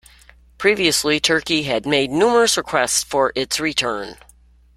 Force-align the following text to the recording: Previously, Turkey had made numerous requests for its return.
Previously, 0.57 1.19
Turkey 1.19 1.61
had 1.65 1.85
made 1.85 2.09
numerous 2.09 2.57
requests 2.57 3.03
for 3.03 3.31
its 3.35 3.59
return. 3.59 4.17